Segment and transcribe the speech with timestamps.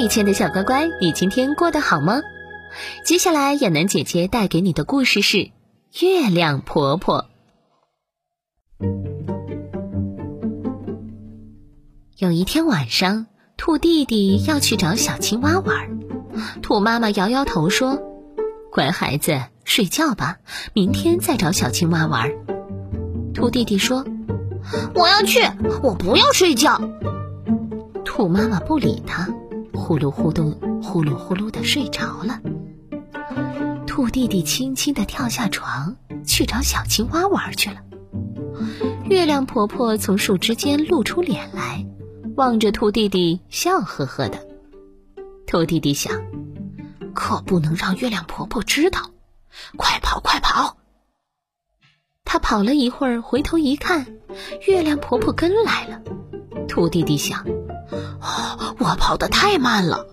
[0.00, 2.22] 嗨，亲爱的小乖乖，你今天过得好吗？
[3.04, 5.50] 接下来，亚楠姐姐带给你的故事是。
[6.00, 7.26] 月亮婆婆。
[12.16, 13.26] 有一天晚上，
[13.58, 16.00] 兔弟弟要去找小青蛙玩，
[16.62, 18.00] 兔妈妈摇摇头说
[18.72, 20.38] ：“乖孩子，睡觉吧，
[20.72, 22.30] 明天再找小青蛙玩。”
[23.36, 24.06] 兔弟弟说
[24.96, 25.40] ：“我要去，
[25.82, 26.80] 我不要睡觉。”
[28.02, 29.28] 兔妈妈不理他，
[29.72, 32.40] 呼噜呼噜，呼噜呼噜的睡着了。
[33.86, 37.76] 兔弟弟轻轻地跳下床，去找小青蛙玩去了。
[39.04, 41.84] 月亮婆婆从树枝间露出脸来，
[42.36, 44.46] 望着兔弟弟，笑呵呵的。
[45.46, 46.22] 兔弟弟想，
[47.14, 49.10] 可不能让月亮婆婆知道，
[49.76, 50.76] 快跑快跑！
[52.24, 54.06] 他跑了一会儿，回头一看，
[54.68, 56.00] 月亮婆婆跟来了。
[56.68, 57.44] 兔弟弟想，
[58.20, 60.06] 哦，我跑得太慢了，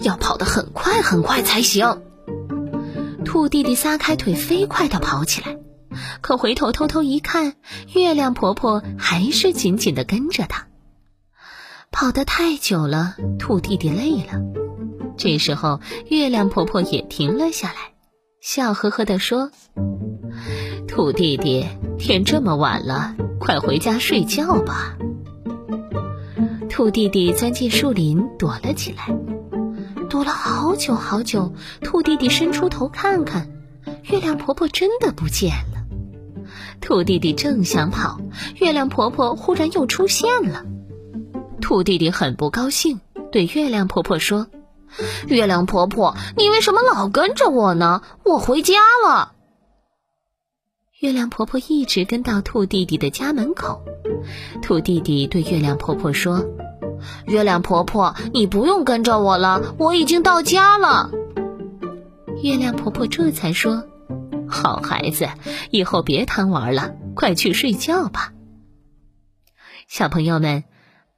[0.00, 2.02] 要跑得很快很快才行。
[3.24, 5.56] 兔弟弟撒开腿，飞快地跑起来，
[6.20, 7.54] 可回头偷偷一看，
[7.94, 10.66] 月亮婆婆还是紧紧地跟着他。
[11.92, 14.42] 跑得太久了，兔弟弟累了。
[15.16, 17.92] 这时候，月亮婆婆也停了下来，
[18.40, 19.52] 笑呵呵地说
[20.88, 24.96] ：“兔弟弟，天这么晚了，快回家睡觉吧。”
[26.80, 29.14] 兔弟弟钻进树林，躲了起来。
[30.08, 33.52] 躲了好久好久，兔弟弟伸出头看看，
[34.04, 35.84] 月亮婆婆真的不见了。
[36.80, 38.18] 兔弟弟正想跑，
[38.56, 40.64] 月亮婆婆忽然又出现了。
[41.60, 44.46] 兔弟弟很不高兴，对月亮婆婆说
[45.28, 48.00] ：“月亮婆婆，你为什么老跟着我呢？
[48.24, 48.76] 我回家
[49.06, 49.32] 了。”
[51.00, 53.82] 月亮婆婆一直跟到兔弟弟的家门口。
[54.62, 56.42] 兔弟弟对月亮婆婆说。
[57.26, 61.10] 月亮婆婆，你不用跟着我了，我已经到家了。
[62.42, 63.84] 月亮婆婆这才说
[64.48, 65.28] ：“好孩子，
[65.70, 68.32] 以后别贪玩了，快去睡觉吧。”
[69.88, 70.64] 小朋友们，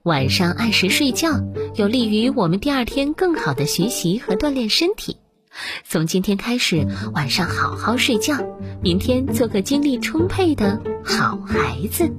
[0.03, 1.28] 晚上按时睡觉
[1.76, 5.19] 有利于我们第二天更好的学习和锻炼身体。
[5.84, 8.38] 从今天开始，晚上好好睡觉，
[8.82, 12.10] 明天做个精力充沛的好孩子。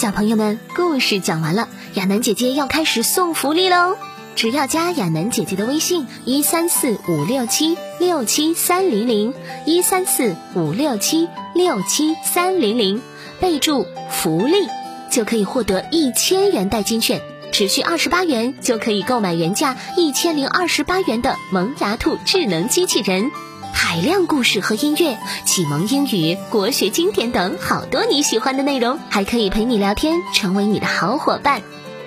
[0.00, 3.96] 小朋友们，故事讲完了，亚楠姐姐要开始送福利喽！
[4.36, 9.34] 只要加亚楠姐姐的微信一三四五六七六七三零零
[9.66, 13.02] 一三四五六七六七三零零，
[13.40, 14.68] 备注“福利”，
[15.10, 17.20] 就可以获得一千元代金券，
[17.50, 23.32] 只需二十八元就可以购买原价一千零二十八元的萌芽兔智能机器人。
[23.80, 31.62] 海量故事和音乐，启蒙英语、国学经典等好多你喜欢的内容，还可以陪你聊天，成为你的好伙伴。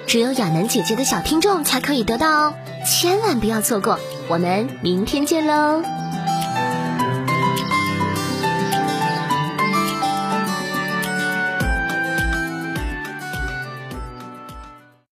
[0.06, 2.54] 只有亚楠姐姐的小听众才可以得到哦，
[2.86, 3.98] 千万不要错过！
[4.28, 6.01] 我们明天见喽。